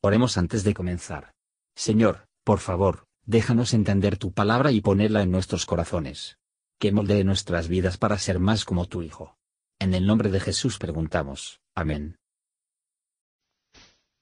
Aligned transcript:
Oremos 0.00 0.38
antes 0.38 0.62
de 0.62 0.74
comenzar. 0.74 1.32
Señor, 1.74 2.28
por 2.44 2.60
favor, 2.60 3.06
déjanos 3.26 3.74
entender 3.74 4.16
tu 4.16 4.32
palabra 4.32 4.70
y 4.70 4.80
ponerla 4.80 5.22
en 5.22 5.32
nuestros 5.32 5.66
corazones. 5.66 6.38
Que 6.78 6.92
moldee 6.92 7.24
nuestras 7.24 7.66
vidas 7.66 7.98
para 7.98 8.16
ser 8.18 8.38
más 8.38 8.64
como 8.64 8.86
tu 8.86 9.02
Hijo. 9.02 9.36
En 9.80 9.94
el 9.94 10.06
nombre 10.06 10.30
de 10.30 10.38
Jesús 10.38 10.78
preguntamos. 10.78 11.60
Amén. 11.74 12.16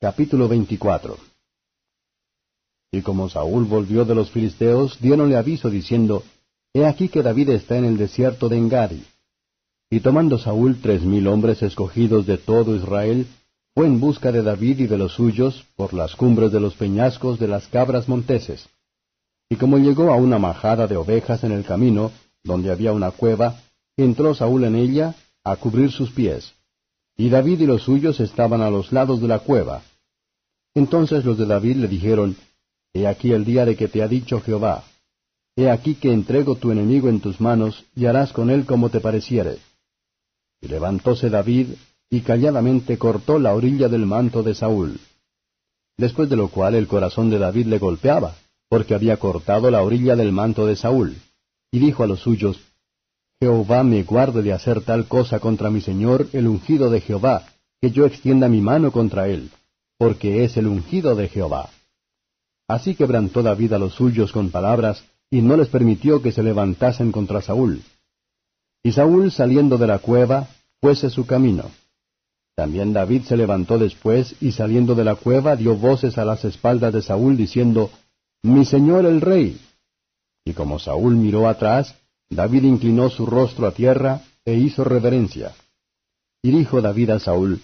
Capítulo 0.01 0.49
24 0.49 1.19
Y 2.93 3.03
como 3.03 3.29
Saúl 3.29 3.65
volvió 3.65 4.07
de 4.07 4.15
los 4.15 4.31
filisteos, 4.31 4.99
diéronle 4.99 5.37
aviso 5.37 5.69
diciendo, 5.69 6.25
He 6.73 6.87
aquí 6.87 7.11
que 7.11 7.23
David 7.23 7.51
está 7.51 7.77
en 7.77 7.85
el 7.85 7.99
desierto 7.99 8.49
de 8.49 8.57
Engadi. 8.57 9.05
Y 9.91 10.01
tomando 10.01 10.39
Saúl 10.39 10.81
tres 10.81 11.03
mil 11.03 11.27
hombres 11.27 11.63
escogidos 11.63 12.27
de 12.27 12.39
todo 12.39 12.75
Israel, 12.75 13.27
fue 13.77 13.87
en 13.87 14.01
busca 14.01 14.33
de 14.33 14.43
David 14.43 14.79
y 14.81 14.87
de 14.87 14.97
los 14.97 15.13
suyos 15.13 15.67
por 15.77 15.93
las 15.93 16.17
cumbres 16.17 16.51
de 16.51 16.61
los 16.61 16.75
peñascos 16.77 17.39
de 17.39 17.47
las 17.47 17.69
cabras 17.69 18.09
monteses. 18.09 18.67
Y 19.51 19.57
como 19.57 19.77
llegó 19.77 20.11
a 20.11 20.17
una 20.17 20.39
majada 20.39 20.87
de 20.87 20.97
ovejas 20.97 21.45
en 21.45 21.53
el 21.53 21.63
camino, 21.63 22.11
donde 22.43 22.73
había 22.73 22.95
una 22.95 23.11
cueva, 23.11 23.61
entró 23.95 24.35
Saúl 24.35 24.65
en 24.65 24.77
ella 24.77 25.15
a 25.45 25.57
cubrir 25.57 25.93
sus 25.93 26.11
pies. 26.11 26.55
Y 27.19 27.29
David 27.29 27.61
y 27.61 27.67
los 27.67 27.83
suyos 27.83 28.19
estaban 28.19 28.63
a 28.63 28.71
los 28.71 28.93
lados 28.93 29.21
de 29.21 29.29
la 29.29 29.41
cueva. 29.41 29.83
Entonces 30.75 31.27
los 31.27 31.37
de 31.37 31.45
David 31.45 31.77
le 31.77 31.89
dijeron, 31.89 32.35
He 32.95 33.07
aquí 33.07 33.33
el 33.33 33.45
día 33.45 33.67
de 33.67 33.77
que 33.77 33.89
te 33.89 34.03
ha 34.03 34.09
dicho 34.09 34.41
Jehová. 34.41 34.85
He 35.55 35.69
aquí 35.69 35.97
que 35.97 36.11
entrego 36.11 36.57
tu 36.57 36.73
enemigo 36.73 37.11
en 37.11 37.21
tus 37.21 37.43
manos, 37.43 37.85
y 37.95 38.07
harás 38.07 38.33
con 38.33 38.49
él 38.49 38.65
como 38.65 38.89
te 38.89 39.01
pareciere. 39.01 39.59
Y 40.63 40.69
levantóse 40.69 41.29
David, 41.29 41.75
y 42.11 42.21
calladamente 42.21 42.99
cortó 42.99 43.39
la 43.39 43.55
orilla 43.55 43.89
del 43.89 44.07
manto 44.07 44.43
de 44.43 44.55
Saúl. 44.55 45.01
Después 45.97 46.29
de 46.29 46.37
lo 46.37 46.49
cual 46.49 46.75
el 46.75 46.87
corazón 46.87 47.31
de 47.31 47.39
David 47.39 47.67
le 47.67 47.79
golpeaba, 47.79 48.35
porque 48.69 48.95
había 48.95 49.17
cortado 49.17 49.71
la 49.71 49.83
orilla 49.83 50.17
del 50.17 50.33
manto 50.33 50.67
de 50.67 50.77
Saúl. 50.77 51.17
Y 51.71 51.79
dijo 51.79 52.03
a 52.03 52.07
los 52.07 52.21
suyos, 52.21 52.61
Jehová 53.41 53.83
me 53.83 54.03
guarde 54.03 54.43
de 54.43 54.53
hacer 54.53 54.83
tal 54.83 55.07
cosa 55.07 55.41
contra 55.41 55.71
mi 55.71 55.81
señor, 55.81 56.29
el 56.33 56.47
ungido 56.47 56.91
de 56.91 57.01
Jehová, 57.01 57.45
que 57.81 57.91
yo 57.91 58.07
extienda 58.07 58.49
mi 58.49 58.61
mano 58.61 58.93
contra 58.93 59.29
él, 59.29 59.51
porque 59.99 60.45
es 60.45 60.57
el 60.57 60.67
ungido 60.67 61.15
de 61.15 61.29
Jehová. 61.29 61.71
Así 62.69 62.95
quebrantó 62.95 63.43
David 63.43 63.75
a 63.75 63.79
los 63.79 63.95
suyos 63.95 64.33
con 64.33 64.51
palabras, 64.51 65.05
y 65.31 65.43
no 65.43 65.57
les 65.57 65.69
permitió 65.69 66.23
que 66.23 66.33
se 66.33 66.43
levantasen 66.43 67.13
contra 67.13 67.43
Saúl. 67.43 67.83
Y 68.83 68.93
Saúl 68.93 69.31
saliendo 69.33 69.77
de 69.77 69.87
la 69.87 69.99
cueva, 69.99 70.49
fuese 70.81 71.11
su 71.11 71.27
camino. 71.27 71.71
También 72.57 72.95
David 72.95 73.25
se 73.25 73.37
levantó 73.37 73.79
después 73.79 74.35
y 74.41 74.53
saliendo 74.53 74.95
de 74.95 75.05
la 75.05 75.15
cueva 75.15 75.57
dio 75.57 75.77
voces 75.77 76.17
a 76.17 76.25
las 76.25 76.43
espaldas 76.47 76.95
de 76.95 77.03
Saúl 77.03 77.37
diciendo, 77.37 77.91
Mi 78.43 78.65
señor 78.65 79.05
el 79.05 79.21
rey. 79.21 79.61
Y 80.43 80.55
como 80.55 80.79
Saúl 80.79 81.17
miró 81.17 81.49
atrás, 81.49 81.95
David 82.31 82.65
inclinó 82.65 83.11
su 83.11 83.27
rostro 83.27 83.67
a 83.67 83.73
tierra 83.73 84.23
e 84.47 84.55
hizo 84.55 84.85
reverencia. 84.85 85.53
Y 86.43 86.51
dijo 86.51 86.81
David 86.81 87.11
a 87.11 87.19
Saúl, 87.19 87.61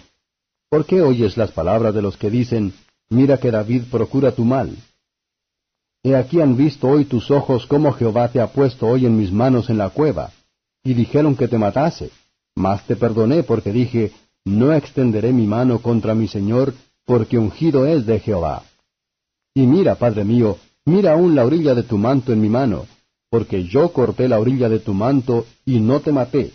¿Por 0.69 0.85
qué 0.85 1.01
oyes 1.01 1.39
las 1.39 1.53
palabras 1.53 1.95
de 1.95 2.03
los 2.03 2.19
que 2.19 2.29
dicen, 2.29 2.75
Mira 3.09 3.39
que 3.39 3.51
David 3.51 3.85
procura 3.91 4.33
tu 4.33 4.45
mal? 4.45 4.77
He 6.03 6.17
aquí 6.17 6.43
han 6.43 6.57
visto 6.57 6.89
hoy 6.89 7.07
tus 7.07 7.31
ojos 7.31 7.67
cómo 7.67 7.93
Jehová 7.93 8.29
te 8.29 8.41
ha 8.41 8.49
puesto 8.49 8.89
hoy 8.89 9.07
en 9.07 9.17
mis 9.17 9.33
manos 9.33 9.71
en 9.71 9.79
la 9.79 9.89
cueva, 9.89 10.33
y 10.85 10.93
dijeron 10.95 11.37
que 11.37 11.49
te 11.49 11.57
matase, 11.57 12.11
mas 12.57 12.85
te 12.87 12.97
perdoné 12.97 13.43
porque 13.43 13.73
dije, 13.73 14.13
no 14.45 14.73
extenderé 14.73 15.33
mi 15.33 15.47
mano 15.47 15.81
contra 15.81 16.15
mi 16.15 16.29
Señor, 16.29 16.75
porque 17.05 17.39
ungido 17.39 17.87
es 17.87 18.07
de 18.07 18.21
Jehová. 18.21 18.63
Y 19.55 19.67
mira, 19.67 19.97
Padre 19.97 20.25
mío, 20.25 20.59
mira 20.85 21.13
aún 21.13 21.35
la 21.35 21.45
orilla 21.45 21.75
de 21.75 21.83
tu 21.83 21.99
manto 21.99 22.33
en 22.33 22.41
mi 22.41 22.49
mano, 22.49 22.87
porque 23.31 23.65
yo 23.65 23.93
corté 23.93 24.29
la 24.29 24.41
orilla 24.41 24.69
de 24.69 24.81
tu 24.81 24.95
manto 24.95 25.47
y 25.65 25.81
no 25.81 26.01
te 26.01 26.13
maté. 26.13 26.53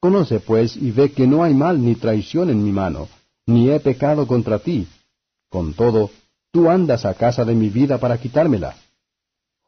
Conoce 0.00 0.40
pues 0.40 0.76
y 0.76 0.90
ve 0.90 1.12
que 1.12 1.26
no 1.26 1.42
hay 1.42 1.54
mal 1.54 1.82
ni 1.82 1.94
traición 1.94 2.50
en 2.50 2.62
mi 2.62 2.72
mano, 2.72 3.08
ni 3.46 3.70
he 3.70 3.80
pecado 3.80 4.26
contra 4.26 4.58
ti. 4.58 4.86
Con 5.48 5.74
todo, 5.74 6.10
tú 6.50 6.68
andas 6.68 7.04
a 7.04 7.14
casa 7.14 7.44
de 7.44 7.54
mi 7.54 7.68
vida 7.68 7.98
para 7.98 8.18
quitármela. 8.18 8.76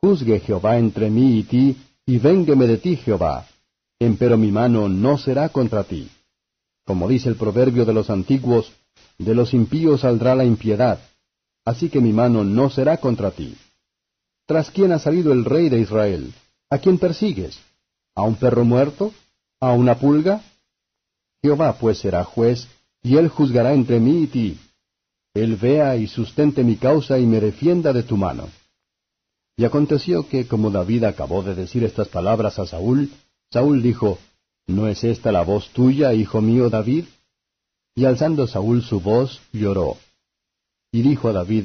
Juzgue 0.00 0.40
Jehová 0.40 0.78
entre 0.78 1.10
mí 1.10 1.38
y 1.38 1.42
ti, 1.44 1.76
y 2.04 2.18
véngueme 2.18 2.66
de 2.66 2.78
ti 2.78 2.96
Jehová, 2.96 3.46
empero 3.98 4.36
mi 4.36 4.52
mano 4.52 4.88
no 4.88 5.18
será 5.18 5.48
contra 5.48 5.84
ti. 5.84 6.08
Como 6.86 7.08
dice 7.08 7.28
el 7.28 7.34
proverbio 7.34 7.84
de 7.84 7.92
los 7.92 8.08
antiguos, 8.10 8.72
de 9.18 9.34
los 9.34 9.52
impíos 9.52 10.02
saldrá 10.02 10.34
la 10.34 10.44
impiedad, 10.44 11.00
así 11.64 11.90
que 11.90 12.00
mi 12.00 12.12
mano 12.12 12.44
no 12.44 12.70
será 12.70 12.98
contra 12.98 13.32
ti. 13.32 13.56
¿Tras 14.46 14.70
quién 14.70 14.92
ha 14.92 15.00
salido 15.00 15.32
el 15.32 15.44
rey 15.44 15.68
de 15.68 15.80
Israel? 15.80 16.32
¿A 16.70 16.78
quién 16.78 16.98
persigues? 16.98 17.58
¿A 18.14 18.22
un 18.22 18.36
perro 18.36 18.64
muerto? 18.64 19.12
¿A 19.60 19.72
una 19.72 19.98
pulga? 19.98 20.42
Jehová 21.42 21.76
pues 21.78 21.98
será 21.98 22.22
juez, 22.24 22.68
y 23.02 23.16
él 23.16 23.28
juzgará 23.28 23.74
entre 23.74 23.98
mí 23.98 24.22
y 24.22 24.26
ti. 24.28 24.60
Él 25.34 25.56
vea 25.56 25.96
y 25.96 26.06
sustente 26.06 26.62
mi 26.62 26.76
causa 26.76 27.18
y 27.18 27.26
me 27.26 27.40
defienda 27.40 27.92
de 27.92 28.04
tu 28.04 28.16
mano. 28.16 28.48
Y 29.56 29.64
aconteció 29.64 30.28
que, 30.28 30.46
como 30.46 30.70
David 30.70 31.04
acabó 31.04 31.42
de 31.42 31.54
decir 31.54 31.82
estas 31.82 32.08
palabras 32.08 32.58
a 32.58 32.66
Saúl, 32.66 33.10
Saúl 33.50 33.82
dijo, 33.82 34.18
¿No 34.66 34.88
es 34.88 35.04
esta 35.04 35.30
la 35.30 35.42
voz 35.42 35.68
tuya, 35.70 36.12
hijo 36.12 36.40
mío 36.40 36.68
David? 36.68 37.04
Y 37.94 38.04
alzando 38.04 38.46
Saúl 38.46 38.82
su 38.82 39.00
voz, 39.00 39.40
lloró. 39.52 39.96
Y 40.92 41.02
dijo 41.02 41.28
a 41.28 41.32
David, 41.32 41.64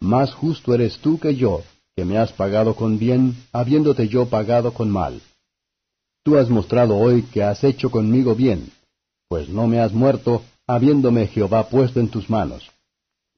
Más 0.00 0.34
justo 0.34 0.74
eres 0.74 0.98
tú 0.98 1.18
que 1.18 1.34
yo, 1.34 1.62
que 1.96 2.04
me 2.04 2.18
has 2.18 2.32
pagado 2.32 2.74
con 2.76 2.98
bien, 2.98 3.36
habiéndote 3.52 4.08
yo 4.08 4.26
pagado 4.26 4.72
con 4.74 4.90
mal. 4.90 5.20
Tú 6.24 6.36
has 6.36 6.50
mostrado 6.50 6.96
hoy 6.96 7.22
que 7.22 7.42
has 7.42 7.64
hecho 7.64 7.90
conmigo 7.90 8.34
bien, 8.34 8.70
pues 9.28 9.48
no 9.48 9.66
me 9.66 9.80
has 9.80 9.92
muerto, 9.92 10.42
habiéndome 10.66 11.26
Jehová 11.26 11.68
puesto 11.68 12.00
en 12.00 12.08
tus 12.08 12.28
manos. 12.30 12.70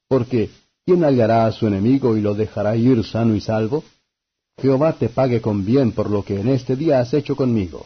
Porque, 0.07 0.49
¿quién 0.85 1.03
hallará 1.03 1.47
a 1.47 1.51
su 1.51 1.67
enemigo 1.67 2.17
y 2.17 2.21
lo 2.21 2.35
dejará 2.35 2.75
ir 2.75 3.03
sano 3.03 3.33
y 3.33 3.41
salvo? 3.41 3.83
Jehová 4.57 4.93
te 4.93 5.09
pague 5.09 5.41
con 5.41 5.65
bien 5.65 5.91
por 5.93 6.09
lo 6.09 6.23
que 6.23 6.39
en 6.39 6.49
este 6.49 6.75
día 6.75 6.99
has 6.99 7.13
hecho 7.13 7.35
conmigo. 7.35 7.85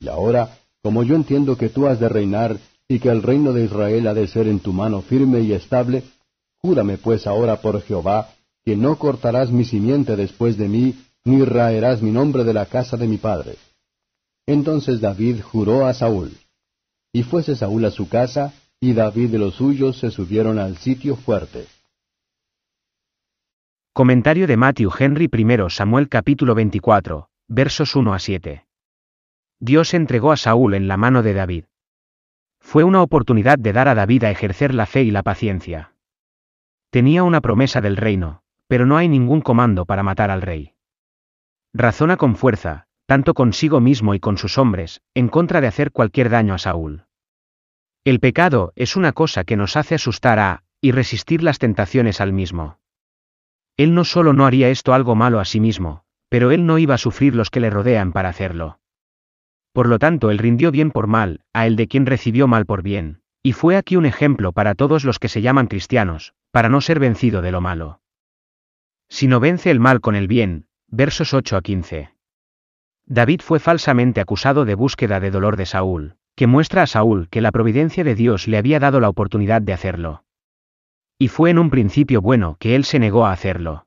Y 0.00 0.08
ahora, 0.08 0.58
como 0.82 1.04
yo 1.04 1.14
entiendo 1.14 1.56
que 1.56 1.68
tú 1.68 1.86
has 1.86 2.00
de 2.00 2.08
reinar, 2.08 2.56
y 2.88 2.98
que 2.98 3.10
el 3.10 3.22
reino 3.22 3.52
de 3.52 3.64
Israel 3.64 4.08
ha 4.08 4.14
de 4.14 4.26
ser 4.26 4.48
en 4.48 4.58
tu 4.58 4.72
mano 4.72 5.02
firme 5.02 5.40
y 5.40 5.52
estable, 5.52 6.02
júrame 6.60 6.98
pues 6.98 7.26
ahora 7.26 7.60
por 7.60 7.80
Jehová, 7.82 8.30
que 8.64 8.76
no 8.76 8.96
cortarás 8.96 9.52
mi 9.52 9.64
simiente 9.64 10.16
después 10.16 10.56
de 10.56 10.68
mí, 10.68 10.98
ni 11.24 11.44
raerás 11.44 12.02
mi 12.02 12.10
nombre 12.10 12.44
de 12.44 12.54
la 12.54 12.66
casa 12.66 12.96
de 12.96 13.06
mi 13.06 13.18
padre. 13.18 13.56
Entonces 14.46 15.00
David 15.00 15.42
juró 15.42 15.86
a 15.86 15.94
Saúl. 15.94 16.32
Y 17.12 17.22
fuese 17.22 17.54
Saúl 17.54 17.84
a 17.84 17.90
su 17.90 18.08
casa, 18.08 18.54
y 18.80 18.94
David 18.94 19.34
y 19.34 19.38
los 19.38 19.54
suyos 19.54 19.98
se 19.98 20.10
subieron 20.10 20.58
al 20.58 20.78
sitio 20.78 21.14
fuerte. 21.14 21.66
Comentario 23.92 24.46
de 24.46 24.56
Matthew 24.56 24.90
Henry 24.98 25.28
I 25.32 25.46
Samuel 25.68 26.08
capítulo 26.08 26.54
24, 26.54 27.28
versos 27.48 27.94
1 27.94 28.14
a 28.14 28.18
7. 28.18 28.69
Dios 29.60 29.92
entregó 29.92 30.32
a 30.32 30.38
Saúl 30.38 30.72
en 30.72 30.88
la 30.88 30.96
mano 30.96 31.22
de 31.22 31.34
David. 31.34 31.64
Fue 32.60 32.82
una 32.82 33.02
oportunidad 33.02 33.58
de 33.58 33.74
dar 33.74 33.88
a 33.88 33.94
David 33.94 34.24
a 34.24 34.30
ejercer 34.30 34.74
la 34.74 34.86
fe 34.86 35.02
y 35.02 35.10
la 35.10 35.22
paciencia. 35.22 35.92
Tenía 36.88 37.24
una 37.24 37.42
promesa 37.42 37.82
del 37.82 37.98
reino, 37.98 38.42
pero 38.68 38.86
no 38.86 38.96
hay 38.96 39.08
ningún 39.08 39.42
comando 39.42 39.84
para 39.84 40.02
matar 40.02 40.30
al 40.30 40.40
rey. 40.40 40.72
Razona 41.74 42.16
con 42.16 42.36
fuerza, 42.36 42.86
tanto 43.04 43.34
consigo 43.34 43.80
mismo 43.80 44.14
y 44.14 44.20
con 44.20 44.38
sus 44.38 44.56
hombres, 44.56 45.02
en 45.14 45.28
contra 45.28 45.60
de 45.60 45.66
hacer 45.66 45.92
cualquier 45.92 46.30
daño 46.30 46.54
a 46.54 46.58
Saúl. 46.58 47.04
El 48.04 48.18
pecado 48.18 48.72
es 48.76 48.96
una 48.96 49.12
cosa 49.12 49.44
que 49.44 49.58
nos 49.58 49.76
hace 49.76 49.94
asustar 49.94 50.38
a, 50.38 50.62
y 50.80 50.92
resistir 50.92 51.42
las 51.42 51.58
tentaciones 51.58 52.22
al 52.22 52.32
mismo. 52.32 52.78
Él 53.76 53.94
no 53.94 54.04
solo 54.04 54.32
no 54.32 54.46
haría 54.46 54.70
esto 54.70 54.94
algo 54.94 55.14
malo 55.16 55.38
a 55.38 55.44
sí 55.44 55.60
mismo, 55.60 56.04
pero 56.30 56.50
él 56.50 56.64
no 56.64 56.78
iba 56.78 56.94
a 56.94 56.98
sufrir 56.98 57.34
los 57.34 57.50
que 57.50 57.60
le 57.60 57.68
rodean 57.68 58.12
para 58.12 58.30
hacerlo. 58.30 58.79
Por 59.72 59.88
lo 59.88 59.98
tanto, 59.98 60.30
él 60.30 60.38
rindió 60.38 60.70
bien 60.70 60.90
por 60.90 61.06
mal, 61.06 61.42
a 61.52 61.66
el 61.66 61.76
de 61.76 61.86
quien 61.86 62.06
recibió 62.06 62.48
mal 62.48 62.66
por 62.66 62.82
bien. 62.82 63.20
Y 63.42 63.52
fue 63.52 63.76
aquí 63.76 63.96
un 63.96 64.06
ejemplo 64.06 64.52
para 64.52 64.74
todos 64.74 65.04
los 65.04 65.18
que 65.18 65.28
se 65.28 65.42
llaman 65.42 65.66
cristianos, 65.66 66.34
para 66.50 66.68
no 66.68 66.80
ser 66.80 66.98
vencido 66.98 67.40
de 67.40 67.52
lo 67.52 67.60
malo. 67.60 68.00
Si 69.08 69.26
no 69.26 69.40
vence 69.40 69.70
el 69.70 69.80
mal 69.80 70.00
con 70.00 70.14
el 70.14 70.28
bien, 70.28 70.66
versos 70.88 71.32
8 71.32 71.56
a 71.56 71.62
15. 71.62 72.10
David 73.06 73.40
fue 73.42 73.58
falsamente 73.58 74.20
acusado 74.20 74.64
de 74.64 74.74
búsqueda 74.74 75.20
de 75.20 75.30
dolor 75.30 75.56
de 75.56 75.66
Saúl, 75.66 76.16
que 76.36 76.46
muestra 76.46 76.82
a 76.82 76.86
Saúl 76.86 77.28
que 77.28 77.40
la 77.40 77.50
providencia 77.50 78.04
de 78.04 78.14
Dios 78.14 78.46
le 78.46 78.56
había 78.56 78.78
dado 78.78 79.00
la 79.00 79.08
oportunidad 79.08 79.62
de 79.62 79.72
hacerlo. 79.72 80.24
Y 81.18 81.28
fue 81.28 81.50
en 81.50 81.58
un 81.58 81.70
principio 81.70 82.20
bueno 82.20 82.56
que 82.58 82.74
él 82.74 82.84
se 82.84 82.98
negó 82.98 83.26
a 83.26 83.32
hacerlo. 83.32 83.86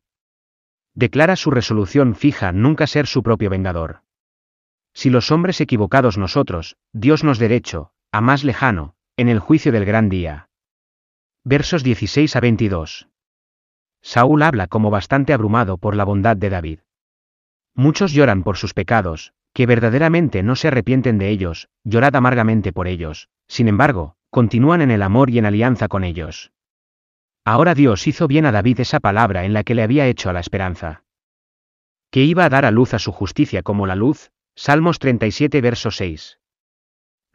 Declara 0.94 1.36
su 1.36 1.52
resolución 1.52 2.16
fija 2.16 2.52
nunca 2.52 2.86
ser 2.86 3.08
su 3.08 3.24
propio 3.24 3.50
vengador. 3.50 4.03
Si 4.94 5.10
los 5.10 5.32
hombres 5.32 5.60
equivocados 5.62 6.18
nosotros, 6.18 6.78
Dios 6.94 7.24
nos 7.24 7.40
derecho, 7.40 7.92
a 8.12 8.22
más 8.22 8.44
lejano, 8.44 8.96
en 9.18 9.30
el 9.30 9.40
juicio 9.40 9.72
del 9.72 9.86
gran 9.86 10.10
día. 10.10 10.50
Versos 11.44 11.84
16 11.84 12.36
a 12.36 12.40
22. 12.40 13.10
Saúl 14.02 14.44
habla 14.44 14.68
como 14.68 14.92
bastante 14.92 15.34
abrumado 15.34 15.78
por 15.78 15.96
la 15.96 16.04
bondad 16.04 16.38
de 16.38 16.50
David. 16.50 16.80
Muchos 17.76 18.12
lloran 18.12 18.44
por 18.44 18.58
sus 18.58 18.74
pecados, 18.74 19.34
que 19.54 19.66
verdaderamente 19.66 20.44
no 20.44 20.56
se 20.56 20.68
arrepienten 20.68 21.18
de 21.18 21.30
ellos, 21.30 21.70
llorad 21.84 22.16
amargamente 22.16 22.74
por 22.74 22.88
ellos, 22.88 23.30
sin 23.48 23.68
embargo, 23.68 24.16
continúan 24.30 24.82
en 24.82 24.92
el 24.92 25.02
amor 25.02 25.30
y 25.30 25.38
en 25.38 25.46
alianza 25.46 25.88
con 25.88 26.04
ellos. 26.04 26.52
Ahora 27.46 27.76
Dios 27.76 28.08
hizo 28.08 28.28
bien 28.28 28.46
a 28.46 28.52
David 28.52 28.80
esa 28.80 29.00
palabra 29.00 29.46
en 29.46 29.54
la 29.54 29.64
que 29.64 29.76
le 29.76 29.84
había 29.84 30.08
hecho 30.08 30.30
a 30.30 30.34
la 30.34 30.40
esperanza. 30.40 31.04
Que 32.10 32.24
iba 32.24 32.46
a 32.46 32.50
dar 32.50 32.66
a 32.66 32.72
luz 32.72 32.94
a 32.94 33.00
su 33.00 33.12
justicia 33.12 33.64
como 33.64 33.86
la 33.86 33.96
luz, 33.96 34.32
Salmos 34.56 35.00
37 35.00 35.62
verso 35.62 35.90
6. 35.90 36.40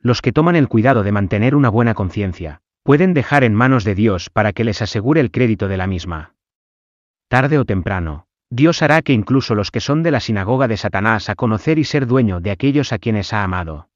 Los 0.01 0.23
que 0.23 0.33
toman 0.33 0.55
el 0.55 0.69
cuidado 0.69 1.03
de 1.03 1.11
mantener 1.11 1.57
una 1.57 1.69
buena 1.69 1.95
conciencia, 1.95 2.61
pueden 2.85 3.13
dejar 3.13 3.43
en 3.43 3.55
manos 3.55 3.83
de 3.83 3.97
Dios 3.97 4.31
para 4.31 4.53
que 4.53 4.63
les 4.63 4.83
asegure 4.83 5.21
el 5.21 5.33
crédito 5.33 5.67
de 5.67 5.77
la 5.77 5.89
misma. 5.89 6.35
Tarde 7.27 7.59
o 7.59 7.65
temprano, 7.65 8.27
Dios 8.51 8.83
hará 8.83 9.03
que 9.03 9.13
incluso 9.13 9.57
los 9.57 9.71
que 9.73 9.81
son 9.81 10.03
de 10.03 10.13
la 10.13 10.21
sinagoga 10.21 10.69
de 10.69 10.77
Satanás 10.77 11.29
a 11.29 11.35
conocer 11.35 11.79
y 11.79 11.85
ser 11.85 12.07
dueño 12.07 12.41
de 12.41 12.53
aquellos 12.53 12.93
a 12.93 12.99
quienes 12.99 13.33
ha 13.33 13.43
amado. 13.43 13.91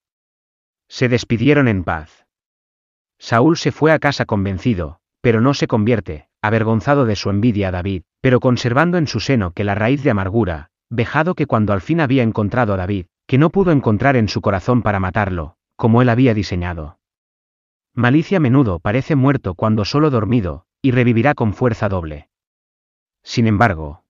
Se 0.89 1.09
despidieron 1.09 1.69
en 1.69 1.85
paz. 1.85 2.27
Saúl 3.19 3.57
se 3.57 3.71
fue 3.71 3.93
a 3.93 4.01
casa 4.01 4.27
convencido, 4.27 4.99
pero 5.21 5.41
no 5.41 5.55
se 5.55 5.69
convierte, 5.69 6.29
avergonzado 6.43 7.07
de 7.07 7.15
su 7.15 7.31
envidia 7.31 7.69
a 7.69 7.71
David, 7.71 8.03
pero 8.21 8.41
conservando 8.41 8.99
en 8.99 9.07
su 9.07 9.21
seno 9.21 9.53
que 9.53 9.65
la 9.65 9.77
raíz 9.77 10.03
de 10.03 10.11
amargura, 10.11 10.71
vejado 10.91 11.35
que 11.35 11.47
cuando 11.47 11.73
al 11.73 11.81
fin 11.81 12.01
había 12.01 12.25
encontrado 12.25 12.75
a 12.75 12.77
David, 12.77 13.07
que 13.33 13.39
no 13.39 13.49
pudo 13.49 13.73
encontrar 13.73 14.17
en 14.17 14.29
su 14.29 14.43
corazón 14.43 14.83
para 14.83 15.01
matarlo, 15.01 15.57
como 15.77 16.03
él 16.03 16.11
había 16.11 16.35
diseñado. 16.35 16.99
Malicia 17.95 18.37
a 18.37 18.41
menudo 18.41 18.79
parece 18.79 19.17
muerto 19.17 19.55
cuando 19.55 19.87
solo 19.87 20.11
dormido, 20.11 20.67
y 20.83 20.91
revivirá 20.91 21.33
con 21.33 21.55
fuerza 21.55 21.89
doble. 21.89 22.29
Sin 23.23 23.47
embargo, 23.47 24.05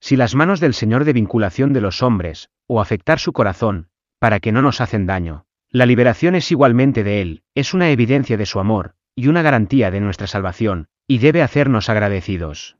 si 0.00 0.16
las 0.16 0.34
manos 0.34 0.60
del 0.60 0.72
Señor 0.72 1.04
de 1.04 1.12
vinculación 1.12 1.74
de 1.74 1.82
los 1.82 2.02
hombres, 2.02 2.48
o 2.66 2.80
afectar 2.80 3.18
su 3.18 3.34
corazón, 3.34 3.90
para 4.18 4.40
que 4.40 4.50
no 4.50 4.62
nos 4.62 4.80
hacen 4.80 5.04
daño, 5.04 5.44
la 5.68 5.84
liberación 5.84 6.36
es 6.36 6.50
igualmente 6.50 7.04
de 7.04 7.20
Él, 7.20 7.42
es 7.54 7.74
una 7.74 7.90
evidencia 7.90 8.38
de 8.38 8.46
su 8.46 8.60
amor, 8.60 8.94
y 9.14 9.28
una 9.28 9.42
garantía 9.42 9.90
de 9.90 10.00
nuestra 10.00 10.26
salvación, 10.26 10.88
y 11.06 11.18
debe 11.18 11.42
hacernos 11.42 11.90
agradecidos. 11.90 12.78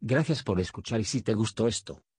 Gracias 0.00 0.42
por 0.42 0.60
escuchar 0.60 1.00
y 1.00 1.04
si 1.04 1.20
te 1.20 1.34
gustó 1.34 1.68
esto, 1.68 2.05